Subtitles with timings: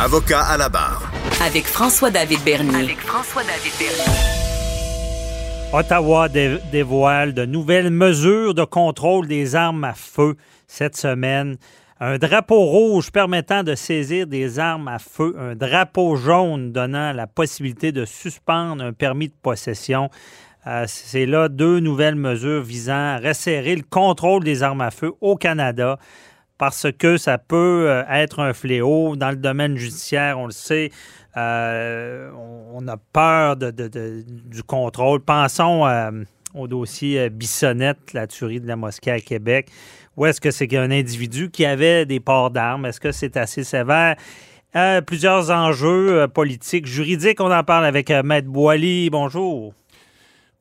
[0.00, 1.10] Avocat à la barre.
[1.44, 2.84] Avec François-David Bernier.
[2.84, 4.04] Avec François-David Bernier.
[5.72, 10.36] Ottawa dévoile de nouvelles mesures de contrôle des armes à feu
[10.68, 11.56] cette semaine.
[11.98, 17.26] Un drapeau rouge permettant de saisir des armes à feu, un drapeau jaune donnant la
[17.26, 20.10] possibilité de suspendre un permis de possession.
[20.68, 25.14] Euh, c'est là deux nouvelles mesures visant à resserrer le contrôle des armes à feu
[25.20, 25.98] au Canada
[26.58, 30.90] parce que ça peut euh, être un fléau dans le domaine judiciaire, on le sait.
[31.36, 32.30] Euh,
[32.72, 35.20] on a peur du contrôle.
[35.20, 36.10] Pensons euh,
[36.54, 39.68] au dossier Bissonnette, la tuerie de la mosquée à Québec.
[40.16, 42.86] Où est-ce que c'est qu'un individu qui avait des ports d'armes?
[42.86, 44.16] Est-ce que c'est assez sévère?
[45.06, 47.40] plusieurs enjeux politiques, juridiques.
[47.40, 49.10] On en parle avec Maître Boily.
[49.10, 49.72] Bonjour.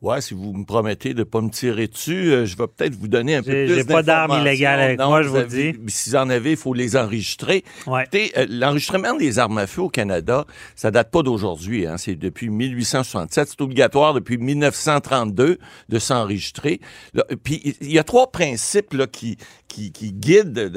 [0.03, 2.93] Ouais, si vous me promettez de ne pas me tirer dessus, euh, je vais peut-être
[2.93, 5.73] vous donner un peu plus J'ai pas d'armes illégales avec moi, je vous, dis.
[5.87, 7.63] Si vous en avez, il faut les enregistrer.
[7.87, 8.03] Ouais.
[8.13, 11.87] Euh, l'enregistrement des armes à feu au Canada, ça date pas d'aujourd'hui.
[11.87, 13.49] Hein, c'est depuis 1867.
[13.49, 15.57] C'est obligatoire depuis 1932
[15.89, 16.79] de s'enregistrer.
[17.43, 20.71] Puis il y a trois principes là, qui, qui, qui guident,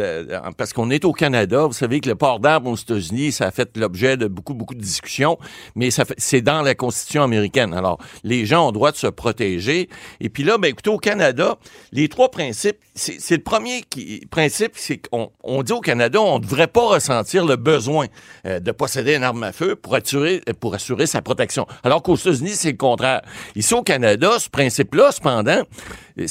[0.57, 1.67] parce qu'on est au Canada.
[1.67, 4.75] Vous savez que le port d'armes aux États-Unis, ça a fait l'objet de beaucoup, beaucoup
[4.75, 5.39] de discussions,
[5.75, 7.75] mais c'est dans la Constitution américaine.
[7.75, 9.89] Alors, les gens ont droit de se protéger.
[10.21, 11.59] Et puis là, ben, écoutez, au Canada,
[11.93, 16.39] les trois principes, c'est le premier qui, principe, c'est qu'on on dit au Canada, on
[16.39, 18.07] ne devrait pas ressentir le besoin
[18.47, 21.67] euh, de posséder une arme à feu pour assurer, pour assurer sa protection.
[21.83, 23.23] Alors qu'aux États-Unis, c'est le contraire.
[23.57, 25.63] Ici, au Canada, ce principe-là, cependant,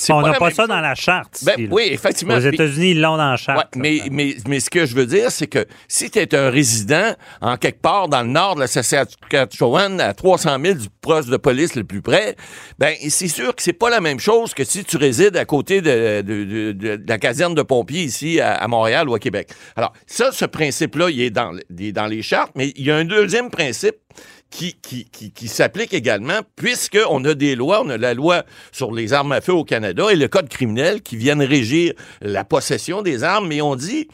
[0.09, 1.43] on n'a pas ça dans la charte.
[1.43, 2.35] Ben, oui, effectivement.
[2.35, 3.75] Aux États-unis, ils l'ont dans la charte.
[3.75, 7.13] mais, mais, mais ce que je veux dire, c'est que si tu es un résident
[7.41, 11.37] en quelque part dans le nord de la Saskatchewan, à 300 000 du poste de
[11.37, 12.35] police le plus près,
[12.77, 15.81] ben c'est sûr que c'est pas la même chose que si tu résides à côté
[15.81, 19.49] de, de, de, la caserne de pompiers ici à, Montréal ou à Québec.
[19.75, 23.49] Alors, ça, ce principe-là, il est dans les chartes, mais il y a un deuxième
[23.49, 23.95] principe
[24.49, 29.13] qui, qui, qui, s'applique également, puisqu'on a des lois, on a la loi sur les
[29.13, 33.23] armes à feu au Canada et le code criminel qui viennent régir la possession des
[33.23, 34.07] armes, mais on dit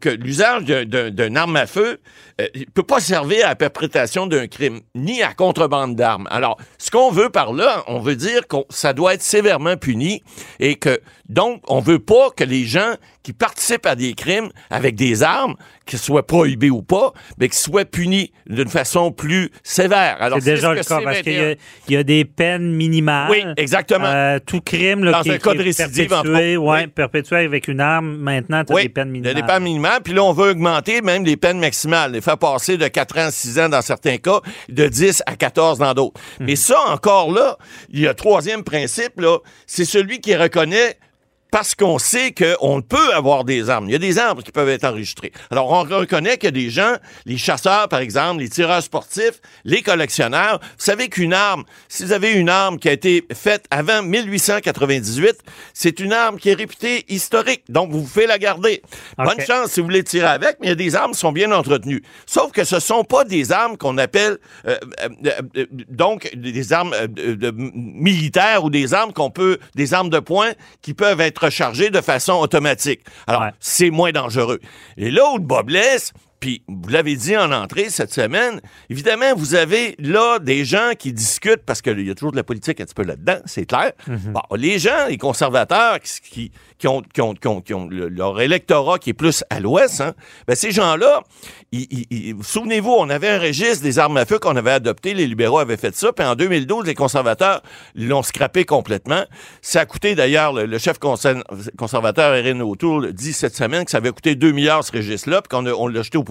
[0.00, 1.98] que l'usage d'une arme à feu
[2.38, 6.28] ne euh, peut pas servir à la perpétration d'un crime, ni à contrebande d'armes.
[6.30, 10.22] Alors, ce qu'on veut par là, on veut dire que ça doit être sévèrement puni
[10.60, 14.94] et que, donc, on veut pas que les gens qui participent à des crimes avec
[14.96, 15.54] des armes,
[15.86, 20.16] qu'ils soient prohibés ou pas, mais qu'ils soient punis d'une façon plus sévère.
[20.20, 21.56] Alors, c'est déjà le cas, parce qu'il
[21.88, 23.30] y, a des peines minimales.
[23.30, 24.06] Oui, exactement.
[24.06, 28.16] Euh, tout crime là, Dans un cas de récidive, perpétué, ouais, perpétué avec une arme,
[28.16, 29.61] maintenant, tu as des peines minimales.
[29.62, 33.18] Minimales, puis là, on veut augmenter même les peines maximales, les faire passer de 4
[33.18, 36.20] ans à 6 ans dans certains cas, de 10 à 14 dans d'autres.
[36.40, 36.46] Mhm.
[36.46, 37.58] Mais ça, encore là,
[37.90, 40.98] il y a un troisième principe, là, c'est celui qui reconnaît
[41.52, 43.84] parce qu'on sait qu'on peut avoir des armes.
[43.86, 45.32] Il y a des armes qui peuvent être enregistrées.
[45.50, 46.94] Alors, on reconnaît que des gens,
[47.26, 52.12] les chasseurs, par exemple, les tireurs sportifs, les collectionneurs, vous savez qu'une arme, si vous
[52.12, 55.40] avez une arme qui a été faite avant 1898,
[55.74, 57.64] c'est une arme qui est réputée historique.
[57.68, 58.80] Donc, vous pouvez la garder.
[59.18, 61.32] Bonne chance si vous voulez tirer avec, mais il y a des armes qui sont
[61.32, 62.02] bien entretenues.
[62.24, 65.08] Sauf que ce sont pas des armes qu'on appelle, euh, euh,
[65.58, 66.94] euh, donc, des armes
[67.74, 72.00] militaires ou des armes qu'on peut, des armes de poing qui peuvent être recharger de
[72.00, 73.00] façon automatique.
[73.26, 74.60] Alors, c'est moins dangereux.
[74.96, 78.60] Et là où le bas blesse, puis vous l'avez dit en entrée cette semaine,
[78.90, 82.42] évidemment, vous avez là des gens qui discutent, parce qu'il y a toujours de la
[82.42, 83.92] politique un petit peu là-dedans, c'est clair.
[84.08, 84.32] Mhm.
[84.32, 89.10] bon, les gens, les conservateurs qui, qui ont, qui ont, qui ont, leur électorat qui
[89.10, 90.14] est plus à l'ouest, hein,
[90.48, 91.22] ben ces gens-là,
[92.42, 95.76] souvenez-vous, on avait un registre des armes à feu qu'on avait adopté, les libéraux avaient
[95.76, 97.62] fait ça, puis en 2012, les conservateurs
[97.94, 99.22] l'ont scrappé complètement.
[99.60, 104.10] Ça a coûté d'ailleurs, le, chef conservateur Erin O'Toole dit cette semaine que ça avait
[104.10, 106.24] coûté 2 milliards ce registre-là, puis qu'on on l'a jeté au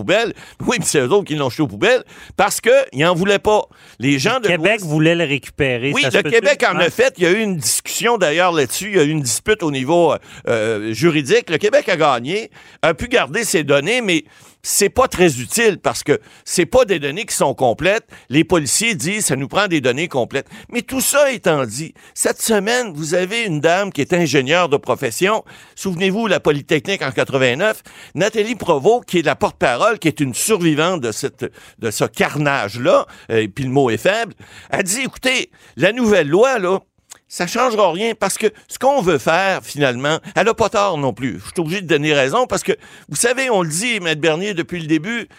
[0.66, 2.04] oui, mais c'est eux autres qui l'ont jeté aux poubelles
[2.38, 3.64] parce qu'ils n'en voulaient pas.
[4.00, 5.92] Les gens de Québec voulait le récupérer.
[5.94, 7.14] Oui, le Québec en a fait.
[7.18, 8.90] Il y a eu une discussion d'ailleurs là-dessus.
[8.90, 10.14] Il y a eu une dispute au niveau
[10.48, 11.50] euh, juridique.
[11.50, 12.52] Le Québec a gagné,
[12.82, 14.26] a pu garder ses données, mais
[14.64, 18.08] c'est pas très utile parce que c'est pas des données qui sont complètes.
[18.30, 20.48] Les policiers disent ça nous prend des données complètes.
[20.70, 24.78] Mais tout ça étant dit, cette semaine, vous avez une dame qui est ingénieure de
[24.78, 25.44] profession.
[25.76, 27.82] Souvenez-vous, la Polytechnique en 89.
[28.16, 31.46] Nathalie Provost, qui est la porte-parole, qui est une survivante de cette,
[31.80, 34.34] de ce carnage-là, euh, et puis le mot est faible,
[34.70, 36.80] a dit, écoutez, la nouvelle loi, là,
[37.32, 41.14] ça changera rien parce que ce qu'on veut faire, finalement, elle n'a pas tort non
[41.14, 41.40] plus.
[41.40, 42.74] Je suis obligé de donner raison parce que,
[43.08, 45.30] vous savez, on le dit, Maître Bernier, depuis le début,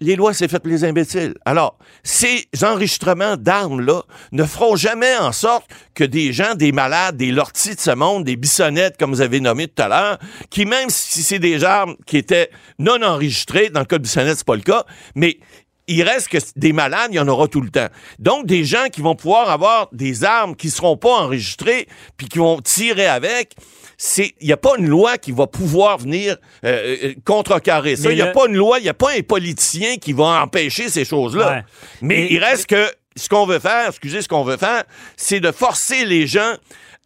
[0.00, 1.34] les lois, c'est fait pour les imbéciles.
[1.44, 7.30] Alors, ces enregistrements d'armes-là ne feront jamais en sorte que des gens, des malades, des
[7.30, 10.88] lortis de ce monde, des bissonnettes, comme vous avez nommé tout à l'heure, qui même
[10.88, 14.56] si c'est des armes qui étaient non enregistrées, dans le cas de bissonnette, c'est pas
[14.56, 15.40] le cas, mais
[15.88, 17.88] il reste que des malades, il y en aura tout le temps.
[18.18, 22.38] Donc, des gens qui vont pouvoir avoir des armes qui seront pas enregistrées, puis qui
[22.38, 23.54] vont tirer avec,
[23.96, 28.12] c'est il n'y a pas une loi qui va pouvoir venir euh, euh, contrecarrer ça.
[28.12, 30.88] Il n'y a pas une loi, il n'y a pas un politicien qui va empêcher
[30.88, 31.64] ces choses-là.
[32.00, 32.86] Mais il reste que
[33.16, 34.84] ce qu'on veut faire, excusez, ce qu'on veut faire,
[35.16, 36.54] c'est de forcer les gens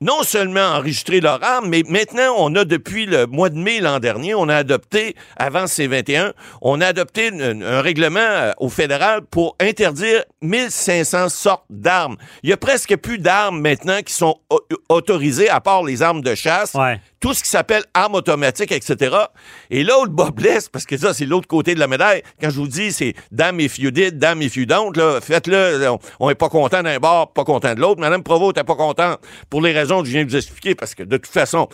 [0.03, 4.01] non seulement enregistrer leur arme, mais maintenant, on a depuis le mois de mai l'an
[4.01, 9.55] dernier, on a adopté, avant C21, on a adopté un, règlement euh, au fédéral pour
[9.61, 12.17] interdire 1500 sortes d'armes.
[12.43, 14.41] Il y a presque plus d'armes maintenant qui sont
[14.89, 16.77] autorisées, à part les armes de chasse.
[17.23, 19.17] Tout ce qui s'appelle armes automatiques, etc.
[19.71, 22.23] Et là où le bas blesse, parce que ça, c'est l'autre côté de la médaille,
[22.41, 25.87] quand je vous dis, c'est dame if you did, dame if you don't, là, faites-le,
[26.21, 28.01] on n'est pas content d'un bord, pas content de l'autre.
[28.01, 29.17] Madame Provost t'es pas content
[29.49, 31.69] pour les raisons que je viens de vous expliquer, parce que de toute façon,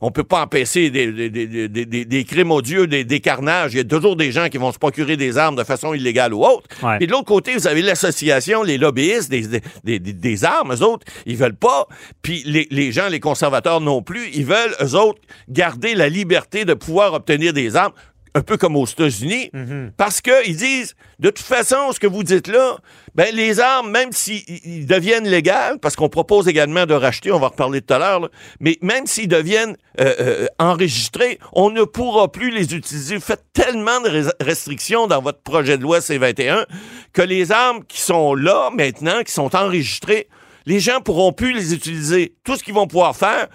[0.00, 1.30] on peut pas empêcher des, des,
[1.68, 3.74] des, des crimes odieux, des, carnages.
[3.74, 6.34] Il y a toujours des gens qui vont se procurer des armes de façon illégale
[6.34, 6.66] ou autre.
[7.00, 9.60] Et de l'autre côté, vous avez l'association, les lobbyistes des,
[10.00, 11.86] des, armes, eux autres, ils veulent pas.
[12.22, 16.64] Puis les, les gens, les conservateurs non plus, ils veulent, eux autres, garder la liberté
[16.64, 17.92] de pouvoir obtenir des armes
[18.36, 19.92] un peu comme aux États-Unis, mhm.
[19.96, 22.76] parce qu'ils disent, de toute façon, ce que vous dites là,
[23.14, 27.48] ben, les armes, même s'ils deviennent légales, parce qu'on propose également de racheter, on va
[27.48, 28.28] reparler tout à l'heure,
[28.58, 33.14] mais même s'ils deviennent euh, euh, enregistrés, on ne pourra plus les utiliser.
[33.14, 36.66] Vous faites tellement de restrictions dans votre projet de loi C-21
[37.12, 40.26] que les armes qui sont là maintenant, qui sont enregistrées,
[40.66, 42.34] les gens pourront plus les utiliser.
[42.42, 43.46] Tout ce qu'ils vont pouvoir faire,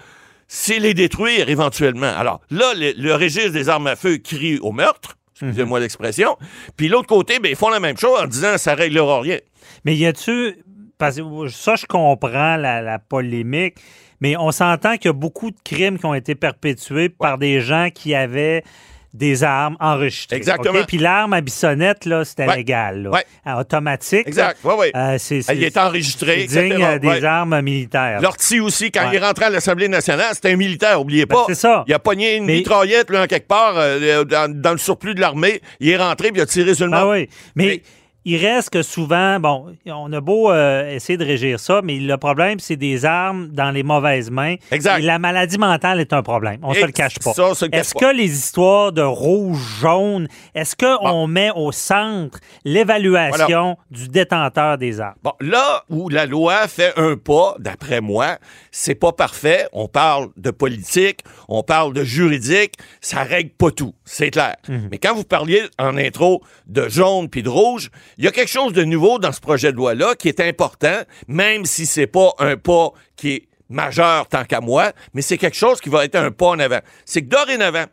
[0.52, 2.12] c'est les détruire éventuellement.
[2.16, 5.84] Alors là, le, registre des armes à feu crie au meurtre, excusez-moi mhm.
[5.84, 6.36] l'expression,
[6.76, 9.38] puis l'autre côté, ben, ils font la même chose en disant ça réglera rien.
[9.84, 10.56] Mais y a-tu,
[10.98, 13.76] parce que ça, je comprends la, polémique,
[14.20, 17.60] mais on s'entend qu'il y a beaucoup de crimes qui ont été perpétués par des
[17.60, 18.64] gens qui avaient
[19.12, 20.36] des armes enregistrées.
[20.36, 20.84] Exactement.
[20.86, 23.02] Puis l'arme à bissonnette, là, c'était légal.
[23.02, 23.10] Là.
[23.10, 23.24] Ouais.
[23.58, 24.28] automatique.
[24.28, 24.58] Exact.
[24.62, 24.86] Oui, oui.
[24.94, 25.18] Euh,
[25.52, 26.46] Il est enregistré.
[26.48, 28.20] C'est digne euh, des armes militaires.
[28.20, 31.44] L'ortie aussi, quand il est rentré à l'Assemblée nationale, c'était un militaire, oubliez ben, pas.
[31.48, 31.84] c'est ça.
[31.88, 35.60] Il a pogné une mitraillette, là, en quelque part, euh, dans, le surplus de l'armée.
[35.80, 37.28] Il est rentré, puis il a tiré sur le ah, oui.
[37.54, 37.82] Mais
[38.24, 42.16] il reste que souvent, bon, on a beau euh, essayer de régir ça, mais le
[42.18, 44.56] problème, c'est des armes dans les mauvaises mains.
[44.70, 44.98] Exact.
[44.98, 46.58] Et la maladie mentale est un problème.
[46.62, 47.32] On ne se le cache pas.
[47.72, 54.76] Est-ce que les histoires de rouge, jaune, est-ce qu'on met au centre l'évaluation du détenteur
[54.76, 55.16] des armes?
[55.22, 58.38] Bon, là où la loi fait un pas, d'après moi,
[58.70, 59.66] c'est pas parfait.
[59.72, 64.56] On parle de politique, on parle de juridique, ça règle pas tout, c'est clair.
[64.68, 64.88] Mhm.
[64.90, 67.90] Mais quand vous parliez en intro de jaune puis de rouge,
[68.20, 71.04] il y a quelque chose de nouveau dans ce projet de loi-là qui est important,
[71.26, 75.56] même si c'est pas un pas qui est majeur tant qu'à moi, mais c'est quelque
[75.56, 76.80] chose qui va être un pas en avant.
[77.06, 77.86] C'est que dorénavant,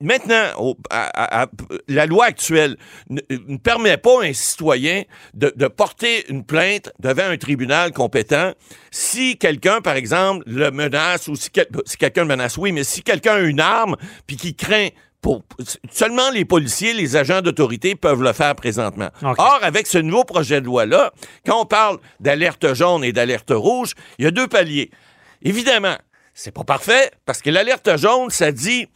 [0.00, 0.76] maintenant,
[1.88, 2.76] la loi actuelle
[3.10, 3.20] ne,
[3.56, 5.02] permet pas à un citoyen
[5.34, 8.52] de, porter une plainte devant un tribunal compétent
[8.92, 11.50] si quelqu'un, par exemple, le menace ou si,
[11.86, 13.96] si quelqu'un le menace, oui, mais si quelqu'un a une arme
[14.28, 14.90] puis qui craint
[15.90, 19.10] seulement les policiers, les agents d'autorité peuvent le faire présentement.
[19.22, 21.12] Or, avec ce nouveau projet de loi-là,
[21.44, 24.90] quand on parle d'alerte jaune et d'alerte rouge, il y a deux paliers.
[25.42, 25.96] Évidemment,
[26.34, 28.88] c'est pas parfait parce que l'alerte jaune, ça dit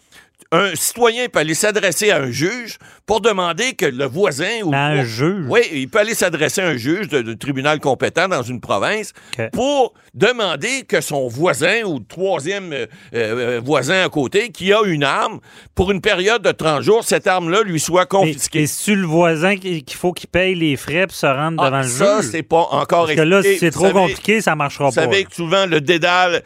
[0.53, 5.05] un citoyen peut aller s'adresser à un juge pour demander que le voisin ou un
[5.05, 5.45] juge.
[5.49, 9.13] Oui, il peut aller s'adresser à un juge de, tribunal compétent dans une province
[9.53, 15.05] pour demander que son voisin ou troisième euh, euh, voisin à côté qui a une
[15.05, 15.39] arme
[15.77, 18.63] pour une période de 30 jours, cette arme-là lui soit confisquée.
[18.63, 21.83] Et c'est le voisin qu'il faut qu'il paye les frais pour se rendre ah, devant
[21.83, 21.97] le juge?
[21.97, 24.91] Ça, c'est pas encore Parce que là, si c'est trop compliqué, ça marchera pas.
[24.91, 26.43] Vous savez que souvent le dédale,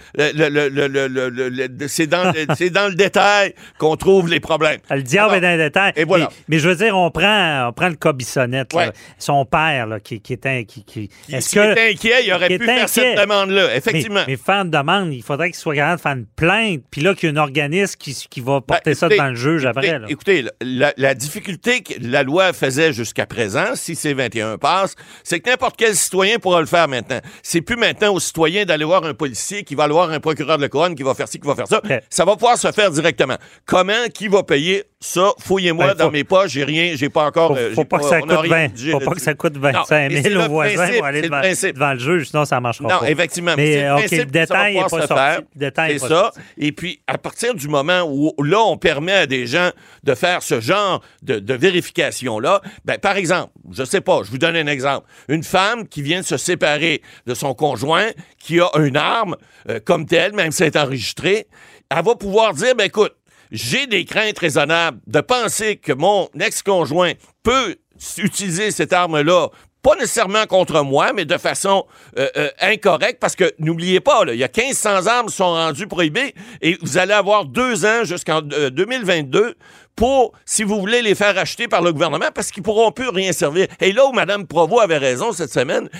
[1.88, 2.24] c'est dans,
[2.72, 4.80] dans le détail qu'on trouve les problèmes.
[4.90, 5.92] Le diable est dans les détails.
[5.96, 6.30] Et voilà.
[6.48, 8.74] Mais, je veux dire, on prend, on prend le cas Bissonnette,
[9.18, 12.88] son père, là, qui, qui, est, qui, qui, est-ce que, inquiet, il aurait pu faire
[12.88, 14.22] cette demande-là, effectivement.
[14.26, 17.14] Mais, faire une demande, il faudrait qu'il soit capable de faire une plainte, puis là,
[17.14, 20.00] qu'il y a un organisme qui, qui va ben, porter ça devant le juge après.
[20.08, 25.76] Écoutez, la, difficulté que la loi faisait jusqu'à présent, si C-21 passe, c'est que n'importe
[25.76, 27.20] quel citoyen pourra le faire maintenant.
[27.42, 30.56] C'est plus maintenant au citoyen d'aller voir un policier qui va aller voir un procureur
[30.56, 31.80] de la couronne qui va faire ci, qui va faire ça.
[32.10, 33.36] Ça va pouvoir se faire directement.
[33.66, 34.84] Comme comment, qui va payer?
[35.00, 35.32] Ça?
[35.38, 37.48] Fouillez-moi Ben, dans faut- mes poches, j'ai rien, j'ai pas encore.
[37.48, 38.72] Faut, euh, faut pas que ça coûte rien 20.
[38.72, 41.04] dit Faut pas que ça coûte Non, 25 mais c'est 000 le aux voisins pour
[41.04, 41.20] aller
[41.54, 43.10] c'est le devant, devant le juge, sinon ça marchera Non, pas.
[43.10, 43.52] effectivement.
[43.54, 45.06] c'est Mais le détail n'est pas sorti.
[45.08, 45.40] faire.
[45.54, 46.32] Le détail est C'est ça.
[46.56, 49.70] Et puis, à partir du moment où là, on permet à des gens
[50.04, 54.38] de faire ce genre de, de vérification-là, ben, par exemple, je sais pas, je vous
[54.38, 55.06] donne un exemple.
[55.28, 59.36] Une femme qui vient de se séparer de son conjoint, qui a une arme
[59.68, 61.46] euh, comme telle, même si elle est enregistrée,
[61.90, 63.12] elle va pouvoir dire, ben, écoute,
[63.50, 67.76] j'ai des craintes raisonnables de penser que mon ex-conjoint peut
[68.18, 69.48] utiliser cette arme-là
[69.82, 71.84] pas nécessairement contre moi, mais de façon
[72.18, 75.86] euh, euh, incorrecte, parce que n'oubliez pas, il y a 1500 armes qui sont rendues
[75.86, 79.54] prohibées et vous allez avoir deux ans jusqu'en euh, 2022
[79.94, 83.32] pour, si vous voulez, les faire acheter par le gouvernement, parce qu'ils pourront plus rien
[83.32, 83.66] servir.
[83.78, 85.90] Et là où Mme Provost avait raison cette semaine,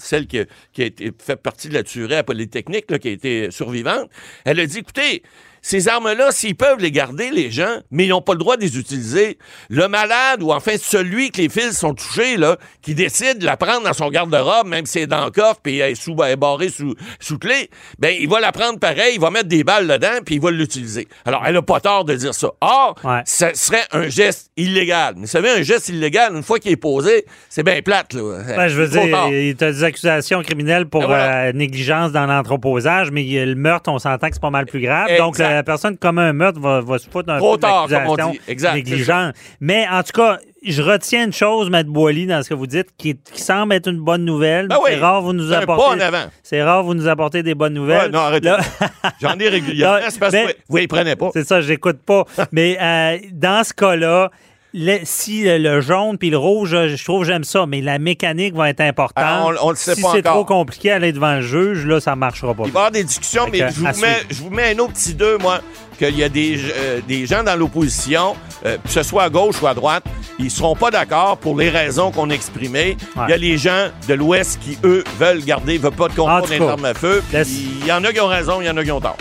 [0.00, 0.44] celle qui, a-
[0.84, 4.10] été fait partie de la tuerie à Polytechnique, qui a été survivante,
[4.44, 5.22] elle a dit, écoutez,
[5.68, 8.60] ces armes-là, s'ils peuvent les garder, les gens, mais ils n'ont pas le droit de
[8.62, 9.36] les utiliser,
[9.68, 13.56] le malade ou enfin celui que les fils sont touchés, là, qui décide de la
[13.56, 16.14] prendre dans son garde-robe, même si elle est dans le coffre puis elle est, sous,
[16.22, 17.68] elle est barrée sous, sous clé,
[17.98, 20.52] ben il va la prendre pareil, il va mettre des balles dedans puis il va
[20.52, 21.08] l'utiliser.
[21.24, 22.48] Alors, elle a pas tort de dire ça.
[22.60, 23.22] Or, Ouais.
[23.24, 25.14] ça serait un geste illégal.
[25.16, 28.38] Mais vous savez, un geste illégal, une fois qu'il est posé, c'est bien plate, là.
[28.56, 29.32] Ben, je veux dire, tard.
[29.32, 31.42] il t'a des accusations criminelles pour Ben voilà.
[31.46, 34.50] euh, négligence dans l'entreposage, mais il y a le meurtre, on s'entend que c'est pas
[34.50, 35.08] mal plus grave.
[35.18, 35.36] Donc.
[35.56, 38.30] La personne commet un meurtre va, va se foutre un Trop peu tard, comme on
[38.30, 38.40] dit.
[38.48, 39.34] Exact, négligente.
[39.60, 42.88] Mais en tout cas, je retiens une chose, Matt Boily, dans ce que vous dites,
[42.98, 44.68] qui, qui semble être une bonne nouvelle.
[44.68, 46.04] Ben oui, c'est rare, vous nous apportez.
[46.42, 48.02] C'est rare, vous nous apportez des bonnes nouvelles.
[48.02, 48.52] Ouais, non, arrêtez.
[49.20, 49.98] J'en ai régulièrement.
[50.08, 51.30] C'est parce que vous les prenez pas.
[51.32, 52.24] C'est ça, j'écoute pas.
[52.52, 54.30] Mais euh, dans ce cas-là,
[54.74, 57.98] le- si le, le jaune puis le rouge, je trouve que j'aime ça, mais la
[57.98, 59.24] mécanique va être importante.
[59.26, 61.86] Ah, on- on le sait si pas c'est trop compliqué à aller devant le juge,
[61.86, 62.64] là, ça marchera pas.
[62.66, 64.26] Il va y avoir des discussions, mais que, je vous, mets, suivre.
[64.30, 65.60] je vous mets un autre petit deux, moi,
[65.98, 69.60] qu'il y a des, euh, des gens dans l'opposition, euh, que ce soit à gauche
[69.62, 70.04] ou à droite,
[70.38, 72.96] ils seront pas d'accord pour les raisons qu'on a exprimées.
[73.16, 73.30] Il Ouais.
[73.30, 76.42] y a les gens de l'Ouest qui, eux, veulent garder, veulent pas de En contrôle
[76.42, 77.22] tout des cas, armes à feu.
[77.32, 79.16] Il y en a qui ont raison, il y en a qui ont tort.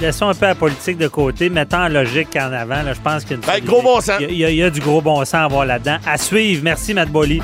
[0.00, 2.82] Laissons un peu la politique de côté, mettons la logique en avant.
[2.82, 4.16] Là, je pense qu'il y a une Ben, gros bon sens.
[4.20, 5.64] Il y a- il y, a- il y a du gros bon sens à voir
[5.64, 5.96] là-dedans.
[6.06, 6.62] À suivre.
[6.64, 7.40] Merci, Matt Bolly.